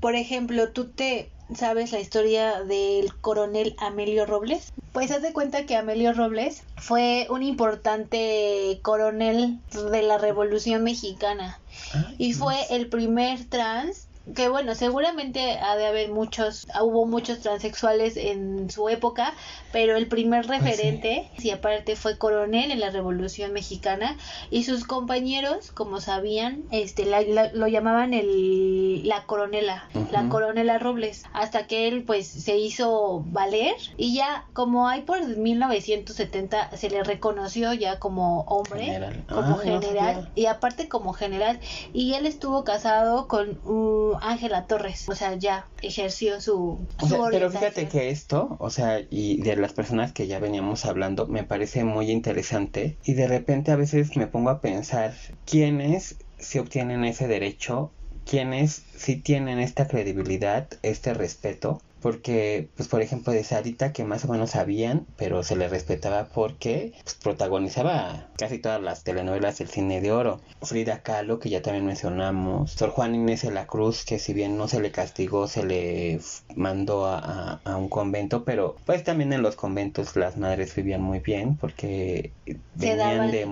[0.00, 4.72] por ejemplo, tú te sabes la historia del coronel Amelio Robles.
[4.90, 9.60] Pues haz de cuenta que Amelio Robles fue un importante coronel
[9.92, 11.60] de la Revolución Mexicana
[11.92, 17.40] Ah, y fue el primer trans que bueno, seguramente ha de haber muchos, hubo muchos
[17.40, 19.34] transexuales en su época,
[19.72, 24.16] pero el primer Pues referente, y aparte fue coronel en la Revolución Mexicana,
[24.50, 30.78] y sus compañeros, como sabían, este, la- la- lo llamaban el, la coronela, la coronela
[30.78, 36.90] Robles, hasta que él pues se hizo valer, y ya como hay por 1970 se
[36.90, 39.24] le reconoció ya como hombre, General.
[39.28, 41.60] como Ah, no general, y aparte como general
[41.92, 47.28] y él estuvo casado con uh, Ángela Torres o sea ya ejerció su, O su
[47.30, 51.44] pero fíjate que esto, o sea, y de las personas que ya veníamos hablando, me
[51.44, 52.98] parece muy interesante.
[53.04, 57.92] Y de repente a veces me pongo a pensar quiénes se obtienen ese derecho,
[58.24, 61.80] quiénes sí tienen esta credibilidad, este respeto.
[62.00, 66.28] Porque, pues, por ejemplo, de Sarita, que más o menos sabían, pero se le respetaba
[66.34, 70.40] porque pues, protagonizaba casi todas las telenovelas del cine de oro.
[70.62, 72.72] Frida Kahlo, que ya también mencionamos.
[72.72, 76.20] Sor Juan Inés de la Cruz, que si bien no se le castigó, se le
[76.56, 81.02] mandó a, a- a un convento, pero pues también en los conventos las madres vivían
[81.02, 82.32] muy bien porque
[82.74, 83.46] venían de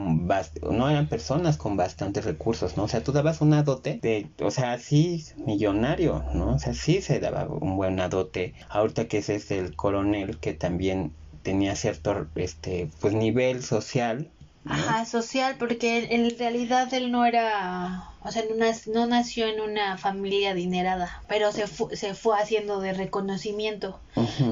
[0.70, 2.84] no eran personas con bastantes recursos, ¿no?
[2.84, 6.54] O sea, tú dabas una dote de, o sea, sí, millonario, ¿no?
[6.54, 8.38] O sea, sí se daba un buen dote.
[8.70, 14.31] Ahorita que ese es el coronel que también tenía cierto, este, pues nivel social.
[14.66, 19.96] Ajá, social, porque en realidad él no era, o sea, no, no nació en una
[19.98, 24.00] familia adinerada, pero se, fu- se fue haciendo de reconocimiento.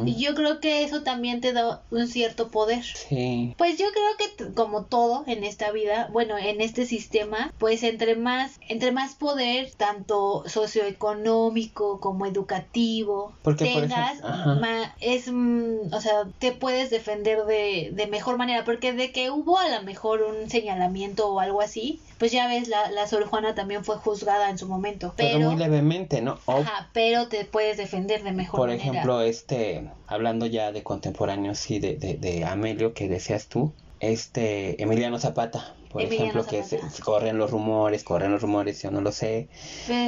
[0.04, 2.84] Y yo creo que eso también te da un cierto poder.
[2.84, 3.52] Sí.
[3.58, 8.14] Pues yo creo que como todo en esta vida, bueno, en este sistema, pues entre
[8.14, 14.54] más entre más poder tanto socioeconómico como educativo Porque, por tengas, ejemplo, ajá.
[14.60, 19.30] ma- es mm, o sea, te puedes defender de, de mejor manera, porque de que
[19.30, 23.24] hubo a lo mejor un señalamiento o algo así, pues ya ves la la Sor
[23.26, 26.38] Juana también fue juzgada en su momento, Pero, pero muy levemente, ¿no?
[26.46, 28.82] O, ajá, pero te puedes defender de mejor por manera.
[28.90, 34.82] ejemplo, este, hablando ya de contemporáneos, sí, de, de, de Amelio que decías tú, este,
[34.82, 39.00] Emiliano Zapata, por Emiliano ejemplo, que se- corren los rumores, corren los rumores, yo no
[39.00, 39.48] lo sé,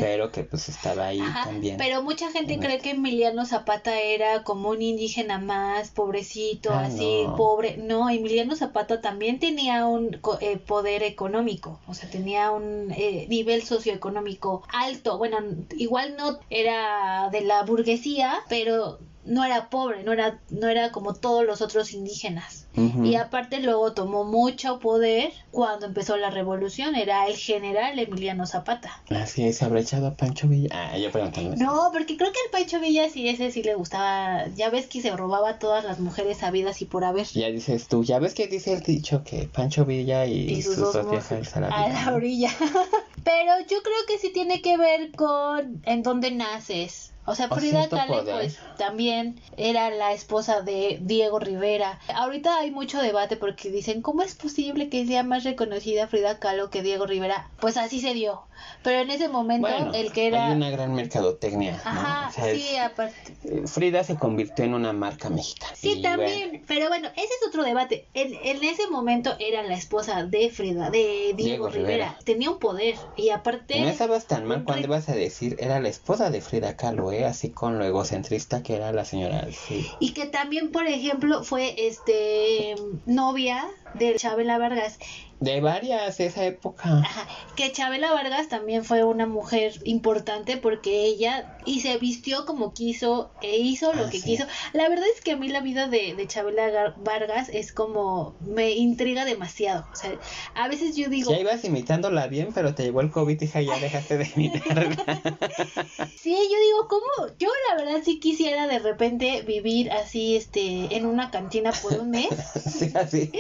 [0.01, 1.77] pero que pues estaba ahí Ajá, también.
[1.79, 2.85] Pero mucha gente en cree esto.
[2.85, 7.37] que Emiliano Zapata era como un indígena más, pobrecito, Ah, así, no.
[7.37, 7.77] pobre.
[7.79, 13.62] No, Emiliano Zapata también tenía un eh, poder económico, o sea, tenía un eh, nivel
[13.62, 15.18] socioeconómico alto.
[15.18, 15.38] Bueno,
[15.77, 18.98] igual no era de la burguesía, pero
[19.29, 22.67] no era pobre, no era, no era como todos los otros indígenas.
[23.03, 29.03] Y aparte luego tomó mucho poder cuando empezó la revolución, era el general Emiliano Zapata.
[29.11, 30.69] Así es, habrá echado a Pancho Villa.
[30.73, 31.57] Ah, yo preguntando.
[31.57, 34.47] No, porque creo que el Pancho Villa sí, ese sí le gustaba.
[34.55, 37.27] Ya ves que se robaba a todas las mujeres sabidas y por haber.
[37.27, 40.77] Ya dices tú, ya ves que dice el dicho que Pancho Villa y, Y sus,
[40.77, 42.51] sus, dos viajes a la, orilla.
[43.25, 47.08] Pero yo creo que sí tiene que ver con en dónde naces.
[47.29, 51.99] O sea, Frida Kahlo pues también era la esposa de Diego Rivera.
[52.14, 56.71] Ahorita hay mucho debate porque dicen, ¿cómo es posible que sea más reconocida Frida Kahlo
[56.71, 57.51] que Diego Rivera?
[57.61, 58.48] Pues así se dio.
[58.83, 61.90] Pero en ese momento Bueno, el que era hay una gran mercadotecnia, ¿no?
[61.90, 63.37] Ajá, O sea, es- sí, aparte.
[63.44, 65.73] eh, Frida se convirtió en una marca mexicana.
[65.77, 68.07] Sí, Y también, bueno, pero bueno, ese es otro debate.
[68.14, 71.88] En, en ese momento era la esposa de Frida, de Diego, Diego Rivera.
[71.88, 72.18] Rivera.
[72.25, 73.81] Tenía un poder y aparte...
[73.81, 77.25] no estabas tan mal cuando ibas a decir, era la esposa de Frida Kahlo, ¿eh?
[77.25, 79.47] Así con lo egocentrista que era la señora.
[79.53, 79.87] Sí.
[80.01, 82.75] Y que también, por ejemplo, fue este
[83.07, 84.99] novia de Chabela Vargas.
[85.40, 86.98] De varias esa época.
[86.98, 92.72] Ajá, que Chabela Vargas también fue una mujer importante porque ella y se vistió como
[92.72, 94.24] quiso e hizo lo Ah, que sí.
[94.24, 94.46] quiso.
[94.72, 98.37] La verdad es que a mí la vida de, de Chabela Gar- Vargas es como
[98.40, 99.88] me intriga demasiado.
[99.92, 100.18] O sea,
[100.55, 103.79] a veces yo digo, Ya ibas imitándola bien, pero te llegó el COVID, hija, ya
[103.79, 104.96] dejaste de imitarla.
[106.16, 107.37] sí, yo digo, ¿cómo?
[107.38, 112.11] Yo la verdad sí quisiera de repente vivir así, este, en una cantina por un
[112.11, 112.29] mes.
[112.66, 113.33] sí, así.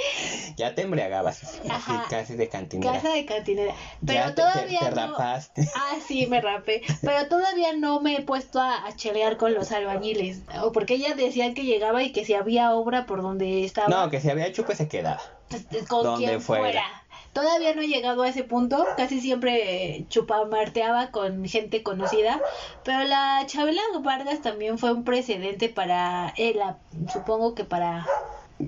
[0.56, 1.40] Ya te embriagabas.
[1.68, 2.06] Así Ajá.
[2.08, 2.92] casi de cantinera.
[2.92, 3.74] Casa de cantinera.
[4.04, 4.96] Pero Ya te- te- todavía te no.
[5.12, 5.68] rapaste.
[5.76, 6.82] Ah, sí, me rapé.
[7.02, 10.42] Pero todavía no me he puesto a, a chelear con los albañiles.
[10.62, 14.10] O porque ella decía que llegaba y que si había obra por donde estaba, No,
[14.10, 15.20] que si había chupe se quedaba.
[15.48, 16.62] pues, con donde quien fuera.
[16.62, 16.84] fuera.
[17.32, 18.84] Todavía no he llegado a ese punto.
[18.96, 22.40] Casi siempre eh, chupamarteaba con gente conocida.
[22.84, 26.78] Pero la Chabela Vargas también fue un precedente para ella.
[27.12, 28.06] Supongo que para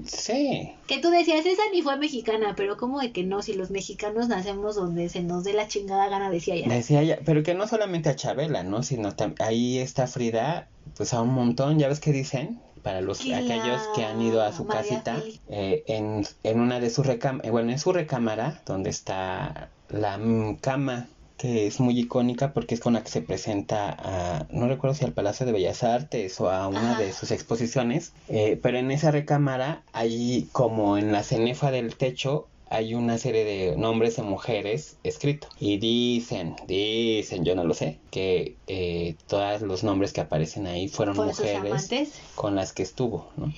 [0.06, 0.72] Sí.
[0.86, 4.28] Que tú decías, esa ni fue mexicana, pero como de que no, si los mexicanos
[4.28, 6.68] nacemos donde se nos dé la chingada gana, decía ella.
[6.68, 8.82] Decía ella, pero que no solamente a Chabela, ¿no?
[8.82, 13.34] Sino ahí está Frida, pues a un montón, ya ves que dicen, para los Que
[13.34, 17.50] aquellos que han ido a su María casita, eh, en, en una de sus recámaras,
[17.50, 20.18] bueno, en su recámara, donde está la
[20.60, 21.08] cama,
[21.40, 25.06] que es muy icónica porque es con la que se presenta a, no recuerdo si
[25.06, 27.00] al Palacio de Bellas Artes o a una Ajá.
[27.00, 32.46] de sus exposiciones, eh, pero en esa recámara, hay como en la cenefa del techo,
[32.68, 35.50] hay una serie de nombres de mujeres escritos.
[35.58, 40.88] Y dicen, dicen, yo no lo sé, que eh, todos los nombres que aparecen ahí
[40.88, 43.50] fueron mujeres con las que estuvo, ¿no?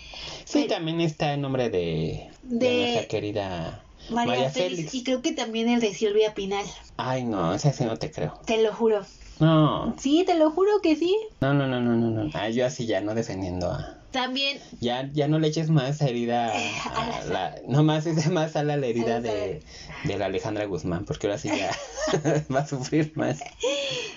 [0.45, 4.77] Sí, Pero- también está el nombre de, de De nuestra querida María, María, Félix.
[4.77, 4.95] Félix.
[4.95, 6.65] Y creo que también el de Silvia Pinal.
[6.97, 8.35] Ay, no, esa sí no te creo.
[8.47, 9.05] Te lo juro.
[9.41, 11.17] No, Sí, te lo juro que sí.
[11.41, 12.31] no, no, no, no, no, no.
[12.35, 13.99] Ah, yo así ya no defendiendo a...
[14.13, 17.55] También, Ya, ya no le eches más herida a, a la...
[17.67, 19.63] No más, es más a la herida de,
[20.05, 21.71] de la Alejandra Guzmán, porque ahora sí ya
[22.55, 23.41] va a sufrir más.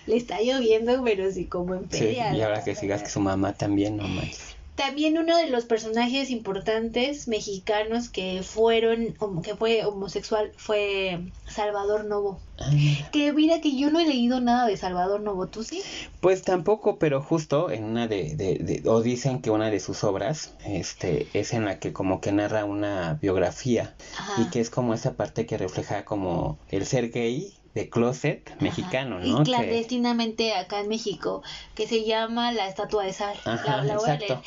[0.05, 3.53] le está lloviendo, pero sí como en Sí, y ahora que sigas que su mamá
[3.53, 4.54] también, no manches.
[4.75, 12.41] También uno de los personajes importantes mexicanos que fueron, que fue homosexual, fue Salvador Novo.
[12.59, 12.69] Ah.
[13.11, 15.81] Que mira que yo no he leído nada de Salvador Novo, ¿tú sí?
[16.19, 20.03] Pues tampoco, pero justo en una de, de- de- o dicen que una de sus
[20.03, 24.41] obras, este, es en la que como que narra una biografía Ajá.
[24.41, 29.19] y que es como esa parte que refleja como el ser gay de closet mexicano.
[29.19, 29.25] ¿no?
[29.27, 31.43] Y Que- clandestinamente acá en México,
[31.75, 33.37] que se llama la estatua de sal.
[33.45, 34.41] Ajá, la, la.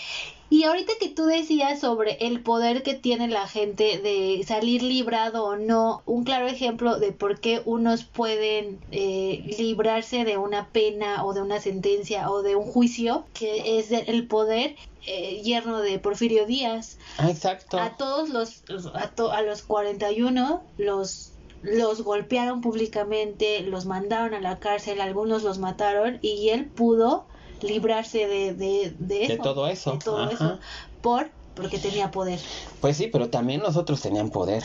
[0.51, 5.45] Y ahorita que tú decías sobre el poder que tiene la gente de salir librado
[5.45, 11.23] o no, un claro ejemplo de por qué unos pueden eh, librarse de una pena
[11.27, 14.75] o de una sentencia o de un juicio, que es el poder
[15.07, 16.97] eh, yerno de Porfirio Díaz.
[17.19, 17.79] Ah, exacto.
[17.79, 18.63] A todos los,
[18.95, 25.43] a, to- a los 41 los los golpearon públicamente, los mandaron a la cárcel, algunos
[25.43, 27.27] los mataron y él pudo
[27.63, 29.33] librarse de, de, de eso.
[29.33, 30.33] De todo eso, de todo ajá.
[30.35, 30.59] eso,
[31.03, 32.39] por, porque tenía poder.
[32.81, 34.63] Pues sí, pero también los otros tenían poder,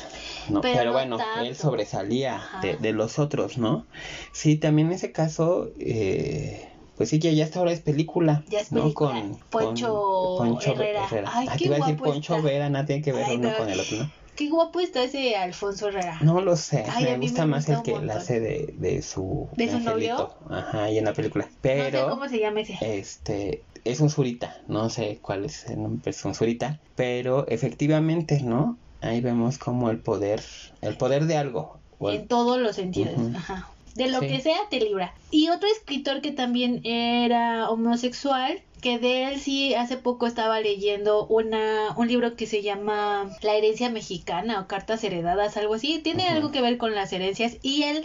[0.49, 0.61] ¿no?
[0.61, 1.41] Pero Pero, no bueno, tanto.
[1.41, 3.87] él sobresalía de, de los otros, ¿no?
[4.31, 8.59] Sí, también en ese caso, eh, pues sí, que ya hasta ahora es película, Ya
[8.59, 8.93] es ¿no?
[8.93, 11.07] Con Poncho con Poncho Herrera.
[11.33, 12.45] Ay, Ah, qué te iba a decir Poncho está.
[12.47, 13.57] Vera, nada tiene que ver Ay, uno no.
[13.57, 14.11] con el otro, ¿no?
[14.35, 16.17] Qué guapo está ese Alfonso Herrera.
[16.21, 19.47] No lo sé, Ay, me gusta me más el que la hace de, de su
[19.55, 20.33] ¿De su novio?
[20.49, 21.45] Ajá, y en la película.
[21.45, 22.77] no sé Pero cómo se llama ese.
[22.81, 28.41] este es un surita, no sé cuál es el nombre, es un surita, pero efectivamente,
[28.41, 28.77] ¿no?
[29.01, 30.41] Ahí vemos como el poder,
[30.81, 31.77] el poder de algo.
[32.01, 33.13] En todos los sentidos.
[33.35, 33.69] Ajá.
[33.95, 34.27] De lo Sí.
[34.27, 35.13] que sea te libra.
[35.29, 41.25] Y otro escritor que también era homosexual, que de él sí hace poco estaba leyendo
[41.27, 45.99] una un libro que se llama La herencia mexicana o cartas heredadas, algo así.
[45.99, 48.03] Tiene algo que ver con las herencias y él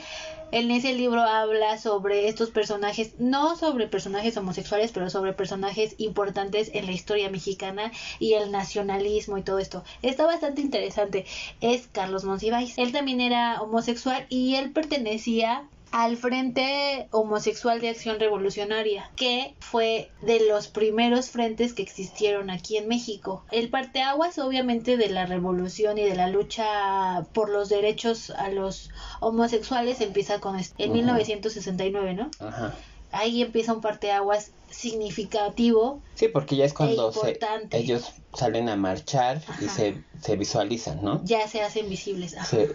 [0.52, 6.70] en ese libro habla sobre estos personajes, no sobre personajes homosexuales, pero sobre personajes importantes
[6.72, 7.90] en la historia mexicana
[8.20, 9.82] y el nacionalismo y todo esto.
[10.02, 11.26] Está bastante interesante.
[11.60, 12.78] Es Carlos Monsiváis.
[12.78, 20.10] Él también era homosexual y él pertenecía al Frente Homosexual de Acción Revolucionaria, que fue
[20.22, 23.44] de los primeros frentes que existieron aquí en México.
[23.50, 28.90] El parteaguas, obviamente, de la revolución y de la lucha por los derechos a los
[29.20, 30.96] homosexuales empieza con est- en Ujú.
[30.98, 32.30] 1969, ¿no?
[32.40, 32.74] Ajá.
[33.10, 36.02] Ahí empieza un parteaguas significativo.
[36.14, 37.38] Sí, porque ya es cuando E se-
[37.78, 39.74] ellos salen a marchar y Ajá.
[39.74, 41.22] se, se visualizan, ¿no?
[41.24, 42.36] Ya se hacen visibles.
[42.36, 42.44] Ajá.
[42.46, 42.74] Se-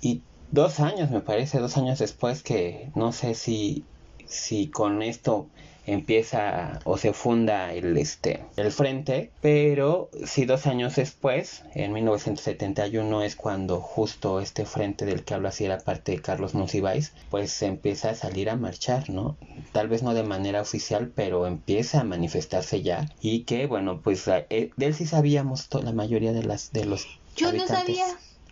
[0.00, 3.84] y dos años, me parece, dos años después que no sé si,
[4.26, 5.48] si con esto
[5.86, 13.22] empieza o se funda el este el frente pero sí dos años después en 1971
[13.22, 17.50] es cuando justo este frente del que hablo así era parte de Carlos Monsiváis pues
[17.52, 19.36] se empieza a salir a marchar no
[19.72, 24.26] tal vez no de manera oficial pero empieza a manifestarse ya y que bueno pues
[24.26, 27.98] eh, de él sí sabíamos la mayoría de las de los Yo no habitantes.
[27.98, 28.06] sabía.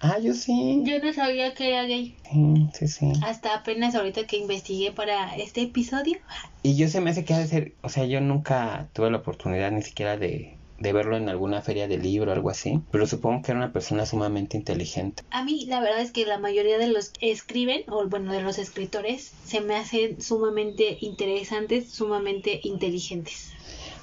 [0.04, 0.82] Ah, yo sí.
[0.84, 2.16] Yo no sabía que era gay.
[2.28, 3.12] Sí, sí, sí.
[3.24, 6.18] Hasta apenas ahorita que investigué para este episodio.
[6.64, 9.18] Y yo se me hace que ha de ser, o sea, yo nunca tuve la
[9.18, 13.06] oportunidad ni siquiera de, de verlo en alguna feria de libro o algo así, pero
[13.06, 15.22] supongo que era una persona sumamente inteligente.
[15.30, 18.42] A mí la verdad es que la mayoría de los que escriben, o bueno, de
[18.42, 23.52] los escritores, se me hacen sumamente interesantes, sumamente inteligentes.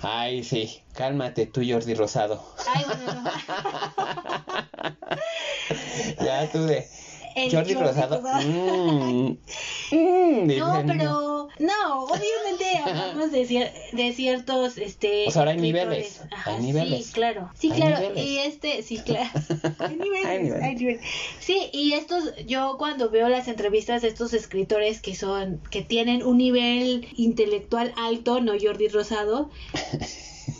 [0.01, 2.41] Ay, sí, cálmate tú, Jordi Rosado.
[2.73, 3.31] Ay, bueno, no.
[6.25, 6.87] ya tú de
[7.45, 8.21] El Jordi, Jordi Rosado.
[8.21, 9.37] Mm,
[9.91, 15.57] mm, No, pero no, obviamente hablamos de, cier- de ciertos este O sea, ahora hay
[15.57, 17.05] niveles, Ajá, hay niveles.
[17.07, 17.49] Sí, claro.
[17.57, 18.25] Sí, claro, niveles.
[18.25, 19.29] y este sí, claro.
[19.79, 20.63] hay niveles, Hay niveles.
[20.63, 21.01] hay niveles.
[21.39, 26.23] Sí, y estos yo cuando veo las entrevistas de estos escritores que son que tienen
[26.23, 29.49] un nivel intelectual alto, no Jordi Rosado,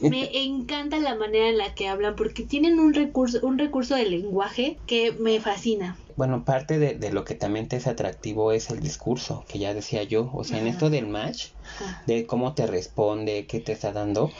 [0.02, 4.06] me encanta la manera en la que hablan porque tienen un recurso un recurso de
[4.06, 5.98] lenguaje que me fascina.
[6.20, 9.74] Bueno, parte de, de lo que también te es atractivo es el discurso, que ya
[9.74, 11.54] decía yo, o sea, en esto del match.
[12.06, 14.32] De cómo te responde, qué te está dando,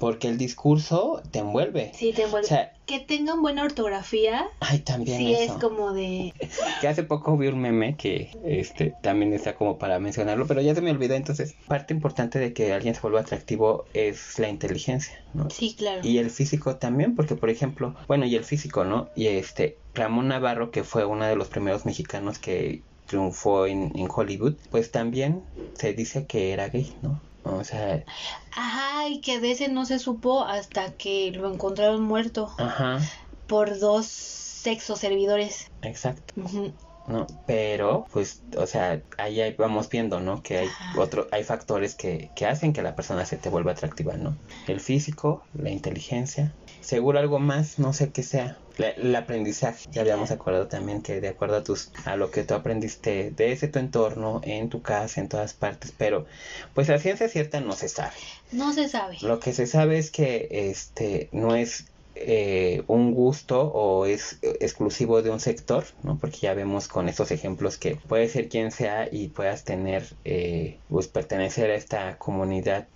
[0.00, 1.92] porque el discurso te envuelve.
[1.94, 2.46] Sí, te envuelve.
[2.46, 4.46] O sea, que tengan buena ortografía.
[4.60, 5.54] Ay, también Sí, eso.
[5.54, 6.32] es como de
[6.80, 10.74] Que hace poco vi un meme que este también está como para mencionarlo, pero ya
[10.74, 11.14] se me olvidó.
[11.14, 15.50] Entonces, parte importante de que alguien se vuelva atractivo es la inteligencia, ¿no?
[15.50, 16.00] Sí, claro.
[16.02, 19.10] Y el físico también, porque por ejemplo, bueno, y el físico, ¿no?
[19.14, 24.08] Y este, Ramón Navarro, que fue uno de los primeros mexicanos que triunfó en, en
[24.14, 25.44] Hollywood, pues también
[25.74, 27.20] se dice que era gay, ¿no?
[27.42, 28.04] O sea,
[28.54, 32.98] Ajá, y que de ese no se supo hasta que lo encontraron muerto ajá,
[33.46, 35.66] por dos sexos servidores.
[35.82, 36.34] exacto.
[37.06, 37.26] ¿no?
[37.46, 40.42] Pero, pues, o sea, ahí vamos viendo, ¿no?
[40.42, 41.00] Que hay Ajá.
[41.00, 44.36] otro, hay factores que, que hacen que la persona se te vuelva atractiva, ¿no?
[44.66, 46.58] El físico, la inteligencia,
[46.88, 48.58] seguro algo más, no sé qué sea.
[48.78, 52.44] La- el aprendizaje, ya habíamos acordado también que de acuerdo a tus, a lo que
[52.44, 56.24] tú aprendiste desde tu entorno, en tu casa, en todas partes, pero
[56.74, 58.14] pues la ciencia cierta no se sabe.
[58.52, 59.18] No se sabe.
[59.20, 61.84] Lo que se sabe es que este no es
[62.14, 66.18] eh, un gusto o es eh, exclusivo de un sector, ¿no?
[66.18, 70.80] Porque ya vemos con estos ejemplos que puede ser quien sea y puedas tener, eh,
[70.88, 72.88] pues pertenecer a esta comunidad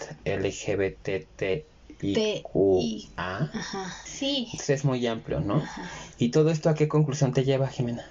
[3.17, 3.95] Ajá.
[4.05, 4.49] Sí.
[4.53, 5.57] Entonces es muy amplio, ¿no?
[5.57, 5.89] Ajá.
[6.19, 8.05] ¿Y todo esto a qué conclusión te lleva, Jimena?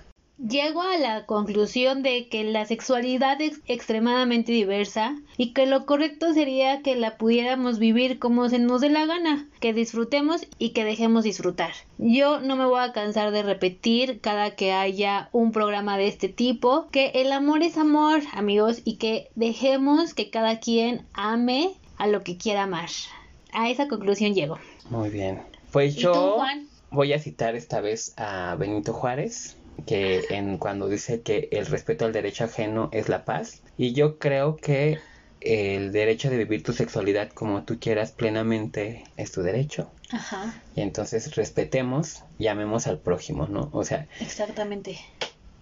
[0.47, 6.33] Llego a la conclusión de que la sexualidad es extremadamente diversa y que lo correcto
[6.33, 10.83] sería que la pudiéramos vivir como se nos dé la gana, que disfrutemos y que
[10.83, 11.73] dejemos disfrutar.
[11.99, 16.27] Yo no me voy a cansar de repetir cada que haya un programa de este
[16.27, 22.07] tipo que el amor es amor, amigos, y que dejemos que cada quien ame a
[22.07, 22.89] lo que quiera amar.
[23.53, 24.57] A esa conclusión llego.
[24.89, 25.41] Muy bien.
[25.71, 26.67] Pues ¿Y yo tú, Juan?
[26.89, 32.05] voy a citar esta vez a Benito Juárez, que en cuando dice que el respeto
[32.05, 33.61] al derecho ajeno es la paz.
[33.77, 34.99] Y yo creo que
[35.39, 39.89] el derecho de vivir tu sexualidad como tú quieras plenamente es tu derecho.
[40.11, 40.61] Ajá.
[40.75, 43.69] Y entonces respetemos y amemos al prójimo, ¿no?
[43.71, 44.99] O sea, Exactamente.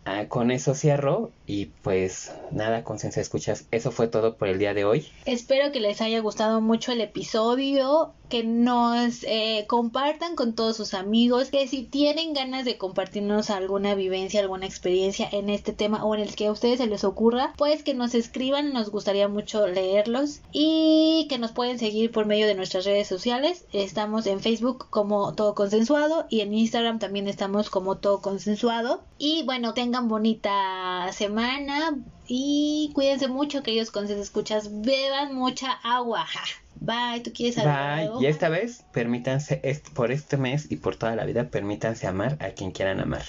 [0.10, 3.66] Ah, con eso cierro y pues nada, conciencia escuchas.
[3.72, 5.08] Eso fue todo por el día de hoy.
[5.26, 10.94] Espero que les haya gustado mucho el episodio, que nos eh, compartan con todos sus
[10.94, 16.16] amigos, que si tienen ganas de compartirnos alguna vivencia, alguna experiencia en este tema o
[16.16, 19.68] en el que a ustedes se les ocurra, pues que nos escriban, nos gustaría mucho
[19.68, 23.66] leerlos y que nos pueden seguir por medio de nuestras redes sociales.
[23.74, 29.02] Estamos en Facebook como Todo Consensuado y en Instagram también estamos como Todo Consensuado.
[29.18, 36.26] Y bueno, tengan bonita semana y cuídense mucho, queridos consejos escuchas, beban mucha agua.
[36.26, 36.44] Ja.
[36.82, 38.06] Bye, ¿tú quieres agregar Bye.
[38.06, 38.22] algo?
[38.22, 39.62] Y esta vez, permítanse,
[39.94, 43.24] por este mes y por toda la vida, permítanse amar a quien quieran amar.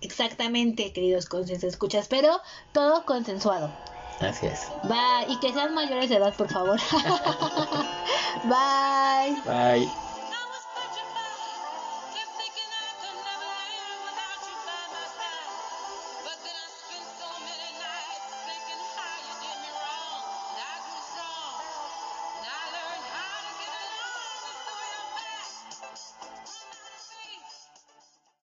[0.00, 2.40] Exactamente, queridos consejos escuchas, pero
[2.72, 3.70] todo consensuado.
[4.20, 4.60] Así es.
[4.84, 6.78] Bye, y que sean mayores de edad, por favor.
[8.44, 9.36] Bye.
[9.44, 10.13] Bye.